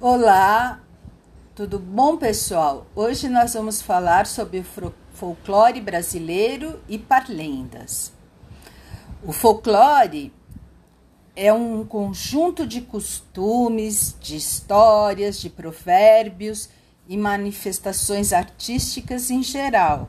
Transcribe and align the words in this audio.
Olá, 0.00 0.80
tudo 1.56 1.76
bom, 1.76 2.16
pessoal? 2.16 2.86
Hoje 2.94 3.28
nós 3.28 3.54
vamos 3.54 3.82
falar 3.82 4.28
sobre 4.28 4.60
o 4.60 4.94
folclore 5.12 5.80
brasileiro 5.80 6.78
e 6.88 6.96
parlendas. 6.96 8.12
O 9.24 9.32
folclore 9.32 10.32
é 11.34 11.52
um 11.52 11.84
conjunto 11.84 12.64
de 12.64 12.80
costumes, 12.80 14.14
de 14.20 14.36
histórias, 14.36 15.40
de 15.40 15.50
provérbios 15.50 16.68
e 17.08 17.16
manifestações 17.16 18.32
artísticas 18.32 19.32
em 19.32 19.42
geral, 19.42 20.08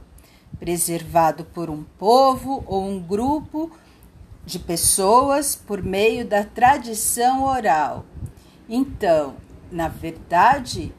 preservado 0.60 1.46
por 1.46 1.68
um 1.68 1.84
povo 1.98 2.64
ou 2.68 2.88
um 2.88 3.00
grupo 3.00 3.72
de 4.46 4.60
pessoas 4.60 5.56
por 5.56 5.82
meio 5.82 6.28
da 6.28 6.44
tradição 6.44 7.44
oral. 7.44 8.06
Então, 8.70 9.49
na 9.72 9.88
verdade, 9.88 10.94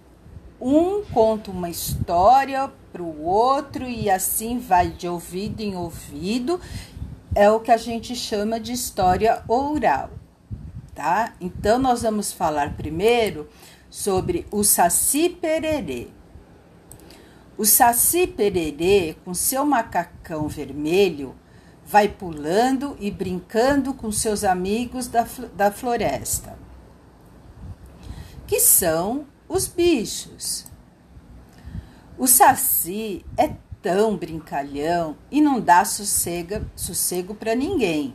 um 0.60 1.02
conta 1.04 1.50
uma 1.50 1.70
história 1.70 2.70
para 2.92 3.02
o 3.02 3.24
outro 3.24 3.84
e 3.84 4.10
assim 4.10 4.58
vai 4.58 4.90
de 4.90 5.08
ouvido 5.08 5.60
em 5.60 5.76
ouvido, 5.76 6.60
é 7.34 7.50
o 7.50 7.60
que 7.60 7.70
a 7.70 7.76
gente 7.76 8.14
chama 8.14 8.58
de 8.58 8.72
história 8.72 9.42
oral 9.46 10.10
tá? 11.00 11.32
Então 11.40 11.78
nós 11.78 12.02
vamos 12.02 12.30
falar 12.30 12.76
primeiro 12.76 13.48
sobre 13.88 14.46
o 14.50 14.62
Saci 14.62 15.30
Pererê. 15.30 16.08
O 17.56 17.64
Saci 17.64 18.26
Pererê, 18.26 19.16
com 19.24 19.32
seu 19.32 19.64
macacão 19.64 20.46
vermelho, 20.46 21.34
vai 21.86 22.06
pulando 22.06 22.98
e 23.00 23.10
brincando 23.10 23.94
com 23.94 24.12
seus 24.12 24.44
amigos 24.44 25.06
da, 25.06 25.26
da 25.56 25.70
floresta, 25.70 26.58
que 28.50 28.58
são 28.58 29.26
os 29.48 29.68
bichos. 29.68 30.66
O 32.18 32.26
Saci 32.26 33.24
é 33.36 33.54
tão 33.80 34.16
brincalhão 34.16 35.16
e 35.30 35.40
não 35.40 35.60
dá 35.60 35.84
sossega, 35.84 36.68
sossego 36.74 37.32
para 37.32 37.54
ninguém. 37.54 38.12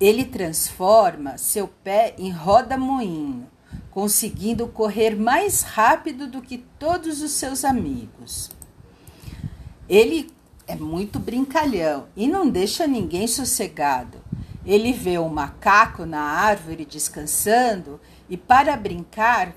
Ele 0.00 0.24
transforma 0.24 1.38
seu 1.38 1.68
pé 1.68 2.16
em 2.18 2.32
roda-moinho, 2.32 3.46
conseguindo 3.92 4.66
correr 4.66 5.14
mais 5.14 5.62
rápido 5.62 6.26
do 6.26 6.42
que 6.42 6.58
todos 6.58 7.22
os 7.22 7.30
seus 7.30 7.64
amigos. 7.64 8.50
Ele 9.88 10.32
é 10.66 10.74
muito 10.74 11.20
brincalhão 11.20 12.08
e 12.16 12.26
não 12.26 12.50
deixa 12.50 12.88
ninguém 12.88 13.28
sossegado. 13.28 14.18
Ele 14.66 14.92
vê 14.92 15.16
um 15.16 15.28
macaco 15.28 16.04
na 16.04 16.20
árvore 16.20 16.84
descansando 16.84 18.00
e, 18.30 18.36
para 18.36 18.76
brincar, 18.76 19.52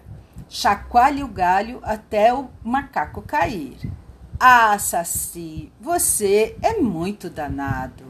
chacoalha 0.50 1.24
o 1.24 1.28
galho 1.28 1.80
até 1.84 2.34
o 2.34 2.50
macaco 2.64 3.22
cair. 3.22 3.78
Ah, 4.40 4.78
Saci, 4.80 5.72
você 5.80 6.58
é 6.62 6.82
muito 6.82 7.30
danado. 7.30 8.04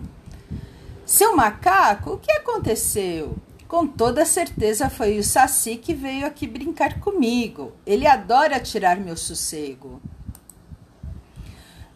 Seu 1.06 1.36
macaco, 1.36 2.14
o 2.14 2.17
que 2.17 2.31
aconteceu? 2.31 3.36
Com 3.67 3.86
toda 3.86 4.25
certeza 4.25 4.89
foi 4.89 5.19
o 5.19 5.23
Saci 5.23 5.75
que 5.75 5.94
veio 5.94 6.25
aqui 6.25 6.47
brincar 6.47 7.00
comigo. 7.00 7.73
Ele 7.86 8.08
adora 8.08 8.59
tirar 8.59 8.97
meu 8.97 9.17
sossego. 9.17 10.02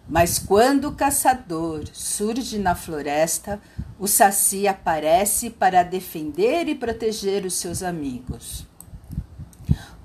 Mas 0.10 0.40
quando 0.40 0.90
o 0.90 0.96
caçador 0.96 1.84
surge 1.94 2.58
na 2.60 2.76
floresta, 2.76 3.62
o 4.00 4.08
Saci 4.08 4.68
aparece 4.68 5.50
para 5.50 5.84
defender 5.84 6.68
e 6.68 6.76
proteger 6.76 7.46
os 7.46 7.56
seus 7.56 7.82
amigos. 7.82 8.66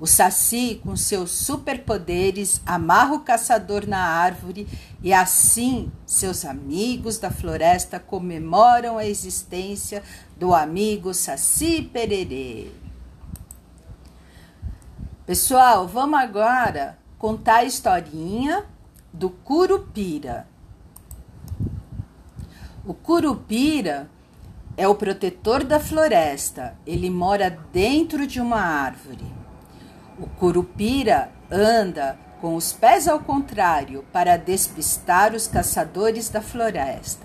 O 0.00 0.06
Saci, 0.06 0.80
com 0.82 0.96
seus 0.96 1.30
superpoderes, 1.30 2.60
amarra 2.66 3.14
o 3.14 3.20
caçador 3.20 3.86
na 3.86 4.00
árvore 4.00 4.66
e 5.00 5.12
assim 5.12 5.92
seus 6.04 6.44
amigos 6.44 7.18
da 7.18 7.30
floresta 7.30 8.00
comemoram 8.00 8.98
a 8.98 9.06
existência 9.06 10.02
do 10.36 10.52
amigo 10.54 11.14
Saci 11.14 11.82
Pererê. 11.82 12.72
Pessoal, 15.24 15.86
vamos 15.86 16.18
agora 16.18 16.98
contar 17.16 17.58
a 17.58 17.64
historinha 17.64 18.64
do 19.12 19.30
Curupira. 19.30 20.48
O 22.84 22.92
Curupira 22.92 24.10
é 24.76 24.88
o 24.88 24.94
protetor 24.96 25.62
da 25.62 25.78
floresta. 25.78 26.76
Ele 26.84 27.10
mora 27.10 27.56
dentro 27.72 28.26
de 28.26 28.40
uma 28.40 28.60
árvore. 28.60 29.24
O 30.18 30.26
curupira 30.26 31.30
anda 31.48 32.18
com 32.40 32.56
os 32.56 32.72
pés 32.72 33.06
ao 33.06 33.20
contrário 33.20 34.04
para 34.12 34.36
despistar 34.36 35.32
os 35.32 35.46
caçadores 35.46 36.28
da 36.28 36.42
floresta. 36.42 37.24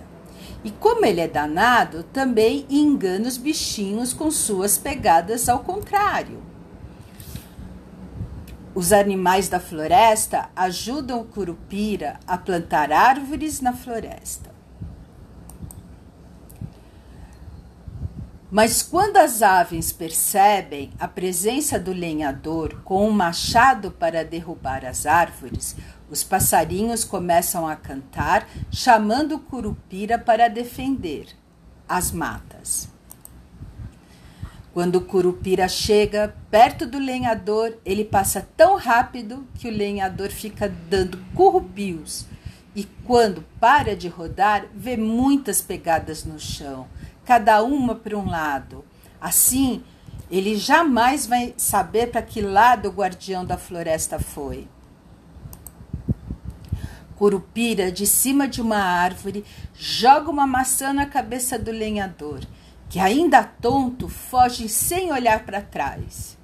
E 0.63 0.69
como 0.69 1.03
ele 1.03 1.21
é 1.21 1.27
danado, 1.27 2.03
também 2.03 2.67
engana 2.69 3.27
os 3.27 3.37
bichinhos 3.37 4.13
com 4.13 4.29
suas 4.29 4.77
pegadas 4.77 5.49
ao 5.49 5.59
contrário. 5.59 6.39
Os 8.75 8.93
animais 8.93 9.49
da 9.49 9.59
floresta 9.59 10.49
ajudam 10.55 11.21
o 11.21 11.25
curupira 11.25 12.19
a 12.27 12.37
plantar 12.37 12.91
árvores 12.91 13.59
na 13.59 13.73
floresta. 13.73 14.56
Mas 18.57 18.81
quando 18.81 19.17
as 19.17 19.43
aves 19.43 19.91
percebem 19.91 20.89
a 20.99 21.07
presença 21.07 21.77
do 21.77 21.93
lenhador 21.93 22.81
com 22.83 23.07
um 23.07 23.11
machado 23.11 23.91
para 23.91 24.25
derrubar 24.25 24.83
as 24.83 25.05
árvores, 25.05 25.75
os 26.09 26.23
passarinhos 26.23 27.03
começam 27.03 27.67
a 27.67 27.75
cantar, 27.75 28.49
chamando 28.71 29.35
o 29.35 29.39
curupira 29.39 30.17
para 30.17 30.47
defender 30.47 31.27
as 31.87 32.11
matas. 32.11 32.89
Quando 34.73 34.95
o 34.95 35.05
curupira 35.05 35.67
chega 35.67 36.35
perto 36.49 36.87
do 36.87 36.97
lenhador, 36.97 37.77
ele 37.85 38.03
passa 38.03 38.41
tão 38.57 38.75
rápido 38.75 39.47
que 39.53 39.67
o 39.67 39.71
lenhador 39.71 40.31
fica 40.31 40.67
dando 40.89 41.19
currupios. 41.35 42.25
E 42.75 42.85
quando 43.05 43.45
para 43.59 43.95
de 43.95 44.07
rodar, 44.07 44.65
vê 44.73 44.97
muitas 44.97 45.61
pegadas 45.61 46.25
no 46.25 46.39
chão 46.39 46.87
cada 47.27 47.61
uma 47.61 47.93
para 47.93 48.17
um 48.17 48.29
lado. 48.29 48.85
Assim, 49.19 49.83
ele 50.31 50.55
jamais 50.55 51.27
vai 51.27 51.53
saber 51.57 52.07
para 52.09 52.21
que 52.21 52.39
lado 52.39 52.87
o 52.87 52.91
guardião 52.91 53.43
da 53.43 53.57
floresta 53.57 54.17
foi. 54.17 54.65
Curupira, 57.17 57.91
de 57.91 58.07
cima 58.07 58.47
de 58.47 58.61
uma 58.61 58.77
árvore, 58.77 59.43
joga 59.73 60.31
uma 60.31 60.47
maçã 60.47 60.93
na 60.93 61.05
cabeça 61.05 61.59
do 61.59 61.69
lenhador, 61.69 62.39
que, 62.87 62.97
ainda 62.97 63.43
tonto, 63.43 64.07
foge 64.07 64.69
sem 64.69 65.11
olhar 65.11 65.43
para 65.43 65.61
trás. 65.61 66.37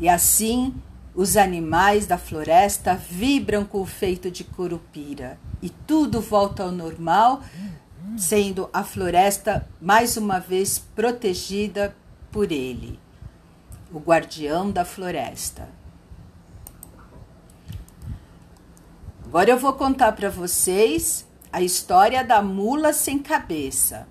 E 0.00 0.08
assim, 0.08 0.72
os 1.14 1.36
animais 1.36 2.06
da 2.06 2.16
floresta 2.16 2.94
vibram 2.94 3.66
com 3.66 3.82
o 3.82 3.86
feito 3.86 4.30
de 4.30 4.44
Curupira 4.44 5.38
e 5.60 5.68
tudo 5.68 6.22
volta 6.22 6.62
ao 6.62 6.72
normal 6.72 7.42
sendo 8.16 8.68
a 8.72 8.84
floresta 8.84 9.68
mais 9.80 10.16
uma 10.16 10.38
vez 10.38 10.78
protegida 10.78 11.96
por 12.30 12.52
ele, 12.52 13.00
o 13.92 13.98
guardião 13.98 14.70
da 14.70 14.84
floresta. 14.84 15.68
Agora 19.24 19.50
eu 19.50 19.58
vou 19.58 19.72
contar 19.72 20.12
para 20.12 20.30
vocês 20.30 21.26
a 21.52 21.60
história 21.60 22.24
da 22.24 22.40
mula 22.40 22.92
sem 22.92 23.18
cabeça. 23.18 24.06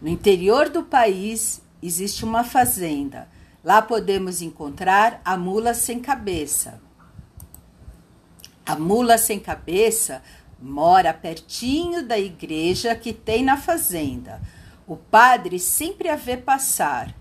No 0.00 0.08
interior 0.08 0.68
do 0.68 0.84
país 0.84 1.60
existe 1.82 2.24
uma 2.24 2.44
fazenda. 2.44 3.28
Lá 3.64 3.82
podemos 3.82 4.40
encontrar 4.40 5.20
a 5.24 5.36
mula 5.36 5.74
sem 5.74 6.00
cabeça. 6.00 6.80
A 8.64 8.76
mula 8.76 9.18
sem 9.18 9.40
cabeça 9.40 10.22
Mora 10.60 11.14
pertinho 11.14 12.04
da 12.04 12.18
igreja 12.18 12.94
que 12.94 13.12
tem 13.12 13.44
na 13.44 13.56
fazenda. 13.56 14.40
O 14.86 14.96
padre 14.96 15.58
sempre 15.58 16.08
a 16.08 16.16
vê 16.16 16.36
passar. 16.36 17.14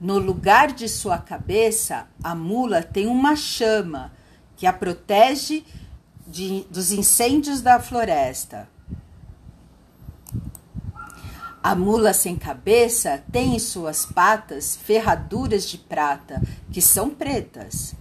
No 0.00 0.18
lugar 0.18 0.72
de 0.72 0.88
sua 0.88 1.16
cabeça, 1.16 2.06
a 2.22 2.34
mula 2.34 2.82
tem 2.82 3.06
uma 3.06 3.36
chama 3.36 4.12
que 4.56 4.66
a 4.66 4.72
protege 4.72 5.64
de, 6.26 6.66
dos 6.70 6.92
incêndios 6.92 7.62
da 7.62 7.80
floresta. 7.80 8.68
A 11.62 11.74
mula 11.74 12.12
sem 12.12 12.36
cabeça 12.36 13.24
tem 13.32 13.56
em 13.56 13.58
suas 13.58 14.04
patas 14.04 14.76
ferraduras 14.76 15.66
de 15.66 15.78
prata, 15.78 16.42
que 16.70 16.82
são 16.82 17.08
pretas. 17.08 17.94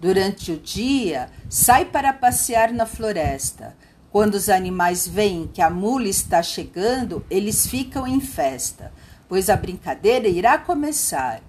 Durante 0.00 0.50
o 0.50 0.58
dia, 0.58 1.30
sai 1.48 1.84
para 1.84 2.12
passear 2.12 2.72
na 2.72 2.84
floresta. 2.84 3.76
Quando 4.14 4.36
os 4.36 4.48
animais 4.48 5.08
veem 5.08 5.48
que 5.52 5.60
a 5.60 5.68
mula 5.68 6.06
está 6.06 6.40
chegando, 6.40 7.26
eles 7.28 7.66
ficam 7.66 8.06
em 8.06 8.20
festa, 8.20 8.92
pois 9.28 9.50
a 9.50 9.56
brincadeira 9.56 10.28
irá 10.28 10.56
começar. 10.56 11.42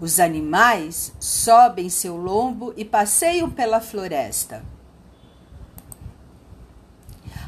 Os 0.00 0.18
animais 0.18 1.12
sobem 1.20 1.88
seu 1.88 2.16
lombo 2.16 2.74
e 2.76 2.84
passeiam 2.84 3.48
pela 3.48 3.80
floresta. 3.80 4.64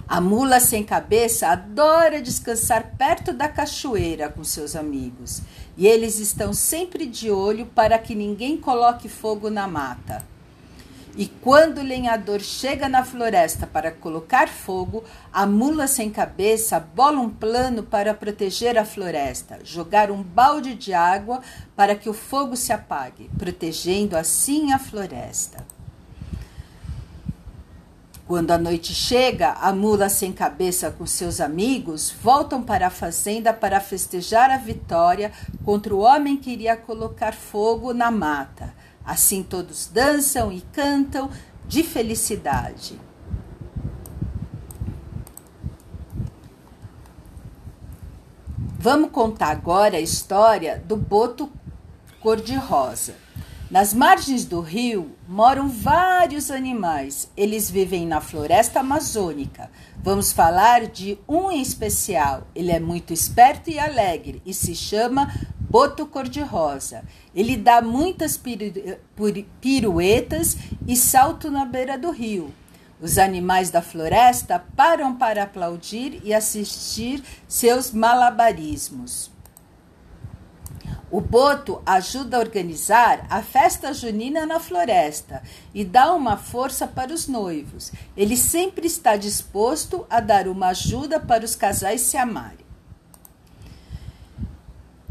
A 0.07 0.21
mula 0.21 0.61
sem 0.61 0.85
cabeça 0.85 1.49
adora 1.49 2.23
descansar 2.23 2.95
perto 2.97 3.33
da 3.33 3.49
cachoeira 3.49 4.29
com 4.29 4.45
seus 4.45 4.77
amigos, 4.77 5.43
e 5.77 5.85
eles 5.85 6.21
estão 6.21 6.53
sempre 6.53 7.07
de 7.07 7.29
olho 7.29 7.67
para 7.67 7.99
que 7.99 8.15
ninguém 8.15 8.57
coloque 8.57 9.09
fogo 9.09 9.51
na 9.51 9.67
mata. 9.67 10.25
E 11.21 11.27
quando 11.27 11.83
o 11.83 11.85
lenhador 11.85 12.41
chega 12.41 12.89
na 12.89 13.05
floresta 13.05 13.67
para 13.67 13.91
colocar 13.91 14.49
fogo, 14.49 15.05
a 15.31 15.45
mula 15.45 15.87
sem 15.87 16.09
cabeça 16.09 16.81
bola 16.81 17.21
um 17.21 17.29
plano 17.29 17.83
para 17.83 18.15
proteger 18.15 18.79
a 18.79 18.87
floresta, 18.87 19.59
jogar 19.63 20.11
um 20.11 20.23
balde 20.23 20.75
de 20.75 20.95
água 20.95 21.43
para 21.77 21.95
que 21.95 22.09
o 22.09 22.15
fogo 22.15 22.57
se 22.57 22.73
apague, 22.73 23.31
protegendo 23.37 24.17
assim 24.17 24.73
a 24.73 24.79
floresta. 24.79 25.63
Quando 28.27 28.53
a 28.53 28.57
noite 28.57 28.95
chega, 28.95 29.51
a 29.61 29.75
mula 29.75 30.09
sem 30.09 30.33
cabeça 30.33 30.91
com 30.91 31.05
seus 31.05 31.39
amigos 31.39 32.11
voltam 32.23 32.63
para 32.63 32.87
a 32.87 32.91
fazenda 32.91 33.53
para 33.53 33.79
festejar 33.79 34.51
a 34.51 34.57
vitória 34.57 35.31
contra 35.67 35.95
o 35.95 35.99
homem 35.99 36.39
que 36.39 36.53
iria 36.53 36.79
colocar 36.79 37.35
fogo 37.35 37.93
na 37.93 38.11
mata. 38.11 38.80
Assim 39.11 39.43
todos 39.43 39.91
dançam 39.93 40.53
e 40.53 40.61
cantam 40.61 41.29
de 41.67 41.83
felicidade. 41.83 42.97
Vamos 48.79 49.11
contar 49.11 49.49
agora 49.49 49.97
a 49.97 50.01
história 50.01 50.81
do 50.87 50.97
boto 50.97 51.51
cor-de-rosa. 52.21 53.17
Nas 53.69 53.93
margens 53.93 54.45
do 54.45 54.61
rio 54.61 55.11
moram 55.29 55.69
vários 55.69 56.49
animais. 56.49 57.29
Eles 57.37 57.69
vivem 57.69 58.07
na 58.07 58.21
floresta 58.21 58.79
amazônica. 58.79 59.73
Vamos 60.01 60.31
falar 60.31 60.87
de 60.87 61.19
um 61.29 61.51
em 61.51 61.61
especial. 61.61 62.47
Ele 62.55 62.71
é 62.71 62.79
muito 62.79 63.13
esperto 63.13 63.71
e 63.71 63.77
alegre 63.77 64.41
e 64.47 64.55
se 64.55 64.73
chama 64.73 65.35
boto 65.71 66.05
cor-de-rosa. 66.05 67.05
Ele 67.33 67.57
dá 67.57 67.81
muitas 67.81 68.39
piruetas 69.61 70.57
e 70.87 70.97
salto 70.97 71.49
na 71.51 71.65
beira 71.65 71.97
do 71.97 72.11
rio. 72.11 72.53
Os 73.01 73.17
animais 73.17 73.71
da 73.71 73.81
floresta 73.81 74.63
param 74.77 75.15
para 75.15 75.45
aplaudir 75.45 76.21
e 76.25 76.35
assistir 76.35 77.23
seus 77.49 77.93
malabarismos. 77.93 79.31
O 81.11 81.21
Boto 81.21 81.83
ajuda 81.85 82.37
a 82.37 82.41
organizar 82.41 83.27
a 83.29 83.43
festa 83.43 83.93
junina 83.93 84.47
na 84.47 84.61
floresta 84.61 85.43
e 85.75 85.85
dá 85.85 86.15
uma 86.15 86.37
força 86.37 86.87
para 86.87 87.13
os 87.13 87.27
noivos. 87.27 87.91
Ele 88.17 88.37
sempre 88.37 88.87
está 88.87 89.17
disposto 89.17 90.07
a 90.09 90.21
dar 90.21 90.47
uma 90.47 90.69
ajuda 90.69 91.19
para 91.19 91.45
os 91.45 91.57
casais 91.57 92.03
se 92.03 92.17
amarem. 92.17 92.70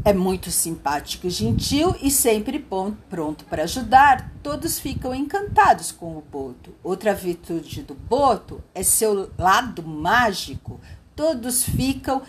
É 0.02 0.14
muito 0.14 0.50
simpático 0.50 1.26
e 1.26 1.30
gentil 1.30 1.94
e 2.00 2.10
sempre 2.10 2.58
pronto 2.58 3.44
para 3.44 3.64
ajudar. 3.64 4.32
Todos 4.42 4.78
ficam 4.78 5.14
encantados 5.14 5.92
com 5.92 6.16
o 6.16 6.22
Boto. 6.22 6.74
Outra 6.82 7.14
virtude 7.14 7.82
do 7.82 7.94
Boto 7.94 8.62
é 8.74 8.82
seu 8.82 9.30
lado 9.38 9.82
mágico. 9.82 10.80
Todos 11.14 11.62
ficam 11.62 12.22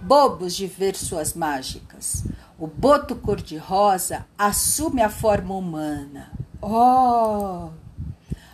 bobos 0.00 0.54
de 0.54 0.66
ver 0.66 0.96
suas 0.96 1.34
mágicas. 1.34 2.24
O 2.58 2.66
boto 2.66 3.16
cor-de-rosa 3.16 4.26
assume 4.38 5.02
a 5.02 5.10
forma 5.10 5.54
humana. 5.54 6.30
Oh! 6.62 7.70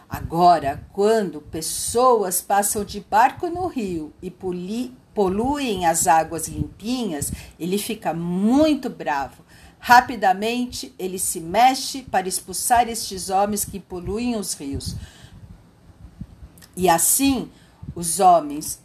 Agora, 0.08 0.82
quando 0.92 1.40
pessoas 1.40 2.40
passam 2.40 2.84
de 2.84 3.00
barco 3.00 3.48
no 3.48 3.68
rio 3.68 4.12
e 4.20 4.28
poluem 5.14 5.86
as 5.86 6.06
águas 6.06 6.48
limpinhas, 6.48 7.32
ele 7.58 7.78
fica 7.78 8.14
muito 8.14 8.88
bravo. 8.88 9.44
Rapidamente, 9.78 10.94
ele 10.98 11.18
se 11.18 11.40
mexe 11.40 12.02
para 12.02 12.28
expulsar 12.28 12.88
estes 12.88 13.30
homens 13.30 13.64
que 13.64 13.80
poluem 13.80 14.36
os 14.36 14.54
rios. 14.54 14.94
E 16.76 16.88
assim, 16.88 17.50
os 17.94 18.20
homens 18.20 18.80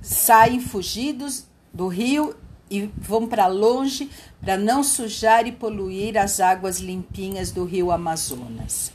saem 0.00 0.60
fugidos 0.60 1.44
do 1.72 1.88
rio 1.88 2.34
e 2.70 2.90
vão 2.96 3.26
para 3.26 3.46
longe 3.46 4.10
para 4.40 4.56
não 4.56 4.82
sujar 4.82 5.46
e 5.46 5.52
poluir 5.52 6.16
as 6.16 6.40
águas 6.40 6.78
limpinhas 6.78 7.52
do 7.52 7.64
rio 7.64 7.90
Amazonas. 7.90 8.92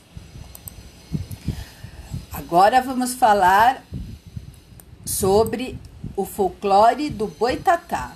Agora 2.32 2.80
vamos 2.82 3.14
falar 3.14 3.84
sobre 5.04 5.78
o 6.18 6.24
folclore 6.24 7.10
do 7.10 7.28
boitatá. 7.28 8.12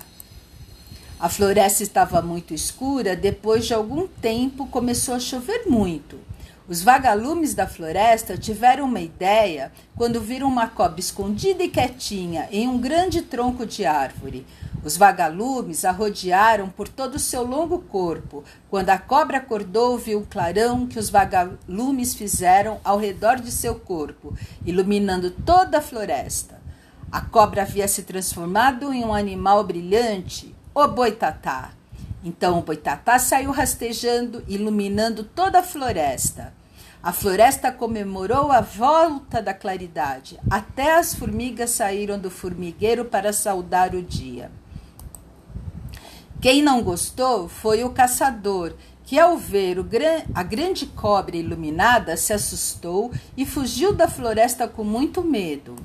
A 1.17 1.29
floresta 1.29 1.83
estava 1.83 2.21
muito 2.21 2.53
escura, 2.53 3.15
depois 3.15 3.65
de 3.65 3.73
algum 3.73 4.07
tempo 4.07 4.67
começou 4.67 5.15
a 5.15 5.21
chover 5.21 5.67
muito. 5.67 6.19
Os 6.67 6.83
vagalumes 6.83 7.53
da 7.53 7.65
floresta 7.65 8.37
tiveram 8.37 8.83
uma 8.83 8.99
ideia 8.99 9.71
quando 9.95 10.19
viram 10.19 10.49
uma 10.49 10.67
cobra 10.67 10.99
escondida 10.99 11.63
e 11.63 11.69
quietinha 11.69 12.49
em 12.51 12.67
um 12.67 12.77
grande 12.77 13.21
tronco 13.21 13.65
de 13.65 13.85
árvore. 13.85 14.45
Os 14.83 14.97
vagalumes 14.97 15.85
a 15.85 15.91
rodearam 15.91 16.67
por 16.67 16.89
todo 16.89 17.15
o 17.15 17.19
seu 17.19 17.47
longo 17.47 17.79
corpo. 17.83 18.43
Quando 18.69 18.89
a 18.89 18.97
cobra 18.97 19.37
acordou, 19.37 19.97
viu 19.97 20.19
o 20.19 20.25
clarão 20.25 20.85
que 20.85 20.99
os 20.99 21.09
vagalumes 21.09 22.13
fizeram 22.13 22.81
ao 22.83 22.97
redor 22.97 23.37
de 23.37 23.49
seu 23.49 23.75
corpo, 23.75 24.37
iluminando 24.65 25.31
toda 25.31 25.77
a 25.77 25.81
floresta. 25.81 26.62
A 27.13 27.21
cobra 27.21 27.61
havia 27.61 27.87
se 27.87 28.01
transformado 28.01 28.91
em 28.91 29.05
um 29.05 29.13
animal 29.13 29.63
brilhante, 29.63 30.55
o 30.73 30.87
boitatá. 30.87 31.69
Então 32.23 32.57
o 32.57 32.63
boitatá 32.63 33.19
saiu 33.19 33.51
rastejando, 33.51 34.43
iluminando 34.47 35.23
toda 35.23 35.59
a 35.59 35.63
floresta. 35.63 36.51
A 37.03 37.13
floresta 37.13 37.71
comemorou 37.71 38.51
a 38.51 38.61
volta 38.61 39.43
da 39.43 39.53
claridade. 39.53 40.39
Até 40.49 40.97
as 40.97 41.13
formigas 41.13 41.69
saíram 41.69 42.17
do 42.17 42.31
formigueiro 42.31 43.05
para 43.05 43.31
saudar 43.31 43.93
o 43.93 44.01
dia. 44.01 44.49
Quem 46.41 46.63
não 46.63 46.81
gostou 46.81 47.47
foi 47.47 47.83
o 47.83 47.91
caçador, 47.91 48.73
que 49.03 49.19
ao 49.19 49.37
ver 49.37 49.83
gran 49.83 50.23
a 50.33 50.41
grande 50.41 50.87
cobra 50.87 51.37
iluminada 51.37 52.17
se 52.17 52.33
assustou 52.33 53.11
e 53.37 53.45
fugiu 53.45 53.93
da 53.93 54.07
floresta 54.07 54.67
com 54.67 54.83
muito 54.83 55.23
medo. 55.23 55.75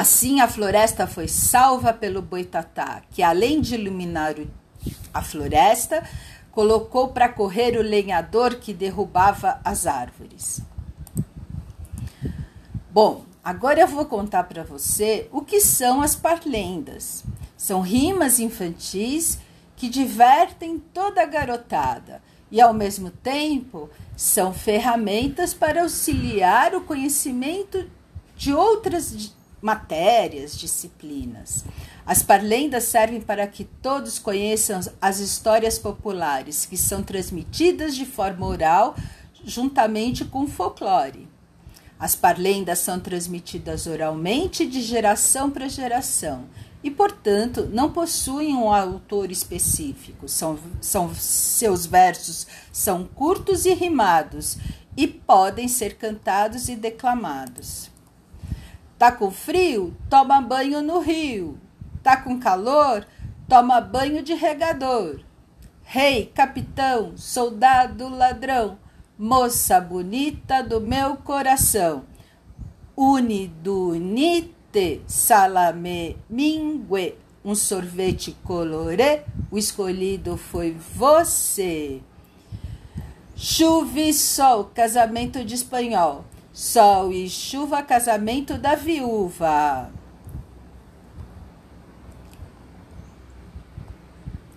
Assim 0.00 0.40
a 0.40 0.48
floresta 0.48 1.06
foi 1.06 1.28
salva 1.28 1.92
pelo 1.92 2.22
boitatá, 2.22 3.02
que 3.10 3.22
além 3.22 3.60
de 3.60 3.74
iluminar 3.74 4.34
a 5.12 5.20
floresta, 5.22 6.02
colocou 6.50 7.08
para 7.08 7.28
correr 7.28 7.76
o 7.76 7.82
lenhador 7.82 8.54
que 8.54 8.72
derrubava 8.72 9.60
as 9.62 9.86
árvores. 9.86 10.62
Bom, 12.90 13.26
agora 13.44 13.80
eu 13.80 13.86
vou 13.86 14.06
contar 14.06 14.44
para 14.44 14.64
você 14.64 15.28
o 15.30 15.42
que 15.42 15.60
são 15.60 16.00
as 16.00 16.16
parlendas. 16.16 17.22
São 17.54 17.82
rimas 17.82 18.38
infantis 18.38 19.38
que 19.76 19.86
divertem 19.86 20.78
toda 20.78 21.20
a 21.20 21.26
garotada 21.26 22.22
e, 22.50 22.58
ao 22.58 22.72
mesmo 22.72 23.10
tempo, 23.10 23.90
são 24.16 24.54
ferramentas 24.54 25.52
para 25.52 25.82
auxiliar 25.82 26.74
o 26.74 26.80
conhecimento 26.80 27.86
de 28.34 28.54
outras 28.54 29.12
matérias, 29.60 30.58
disciplinas. 30.58 31.64
As 32.06 32.22
parlendas 32.22 32.84
servem 32.84 33.20
para 33.20 33.46
que 33.46 33.64
todos 33.64 34.18
conheçam 34.18 34.80
as 35.00 35.18
histórias 35.18 35.78
populares 35.78 36.66
que 36.66 36.76
são 36.76 37.02
transmitidas 37.02 37.94
de 37.94 38.06
forma 38.06 38.46
oral 38.46 38.94
juntamente 39.44 40.24
com 40.24 40.44
o 40.44 40.48
folclore. 40.48 41.28
As 41.98 42.16
parlendas 42.16 42.78
são 42.78 42.98
transmitidas 42.98 43.86
oralmente 43.86 44.66
de 44.66 44.80
geração 44.80 45.50
para 45.50 45.68
geração 45.68 46.46
e, 46.82 46.90
portanto, 46.90 47.68
não 47.70 47.92
possuem 47.92 48.54
um 48.54 48.72
autor 48.72 49.30
específico. 49.30 50.26
São, 50.26 50.58
são, 50.80 51.14
seus 51.14 51.84
versos 51.84 52.46
são 52.72 53.04
curtos 53.04 53.66
e 53.66 53.74
rimados 53.74 54.56
e 54.96 55.06
podem 55.06 55.68
ser 55.68 55.96
cantados 55.96 56.70
e 56.70 56.76
declamados. 56.76 57.90
Tá 59.00 59.10
com 59.10 59.30
frio? 59.30 59.96
Toma 60.10 60.42
banho 60.42 60.82
no 60.82 61.00
rio. 61.00 61.58
Tá 62.02 62.18
com 62.18 62.38
calor? 62.38 63.06
Toma 63.48 63.80
banho 63.80 64.22
de 64.22 64.34
regador. 64.34 65.20
Rei, 65.82 66.26
capitão, 66.26 67.16
soldado, 67.16 68.10
ladrão, 68.10 68.76
moça 69.18 69.80
bonita 69.80 70.62
do 70.62 70.82
meu 70.82 71.16
coração. 71.16 72.04
Unidunite 72.94 74.60
te 74.70 75.00
salame 75.06 76.18
mingue 76.28 77.16
um 77.42 77.54
sorvete 77.54 78.36
colorê, 78.44 79.22
o 79.50 79.56
escolhido 79.56 80.36
foi 80.36 80.72
você. 80.72 82.02
Chuva 83.34 83.98
e 83.98 84.12
sol, 84.12 84.70
casamento 84.74 85.42
de 85.42 85.54
espanhol. 85.54 86.26
Sol 86.52 87.12
e 87.12 87.28
chuva, 87.28 87.82
casamento 87.82 88.58
da 88.58 88.74
viúva. 88.74 89.90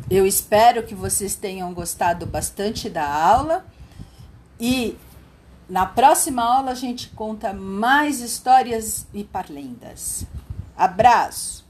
Eu 0.10 0.28
espero 0.28 0.84
que 0.84 0.94
vocês 0.94 1.36
tenham 1.36 1.74
gostado 1.74 2.26
bastante 2.26 2.90
da 2.90 3.08
aula 3.08 3.66
e 4.60 4.98
na 5.70 5.86
próxima 5.86 6.44
aula 6.44 6.72
a 6.72 6.76
gente 6.76 7.10
conta 7.10 7.54
mais 7.54 8.20
histórias 8.20 9.08
e 9.14 9.24
parlendas. 9.24 10.26
Abraço! 10.76 11.66